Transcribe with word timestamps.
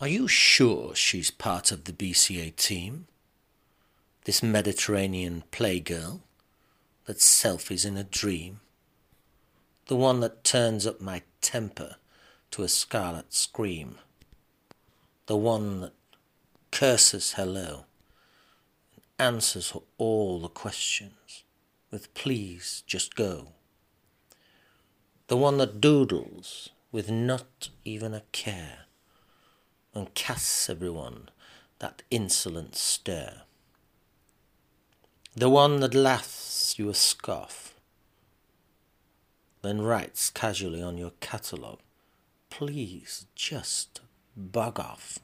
Are 0.00 0.06
you 0.06 0.28
sure 0.28 0.94
she's 0.94 1.32
part 1.32 1.72
of 1.72 1.82
the 1.82 1.92
BCA 1.92 2.54
team? 2.54 3.08
This 4.26 4.44
Mediterranean 4.44 5.42
playgirl 5.50 6.20
that 7.06 7.16
selfies 7.16 7.84
in 7.84 7.96
a 7.96 8.04
dream? 8.04 8.60
The 9.86 9.96
one 9.96 10.20
that 10.20 10.44
turns 10.44 10.86
up 10.86 11.00
my 11.00 11.22
temper 11.40 11.96
to 12.52 12.62
a 12.62 12.68
scarlet 12.68 13.34
scream? 13.34 13.96
The 15.26 15.36
one 15.36 15.80
that 15.80 15.94
curses 16.70 17.32
hello 17.32 17.86
and 18.94 19.02
answers 19.18 19.72
all 19.96 20.38
the 20.38 20.48
questions 20.48 21.42
with 21.90 22.14
please 22.14 22.84
just 22.86 23.16
go? 23.16 23.48
The 25.26 25.36
one 25.36 25.58
that 25.58 25.80
doodles 25.80 26.68
with 26.92 27.10
not 27.10 27.70
even 27.84 28.14
a 28.14 28.22
care 28.30 28.84
and 29.94 30.14
casts 30.14 30.68
everyone 30.68 31.28
that 31.78 32.02
insolent 32.10 32.76
stare. 32.76 33.42
The 35.34 35.48
one 35.48 35.80
that 35.80 35.94
laughs 35.94 36.78
you 36.78 36.88
a 36.88 36.94
scoff, 36.94 37.74
then 39.62 39.82
writes 39.82 40.30
casually 40.30 40.82
on 40.82 40.98
your 40.98 41.12
catalogue, 41.20 41.80
please 42.50 43.26
just 43.34 44.00
bug 44.36 44.80
off. 44.80 45.18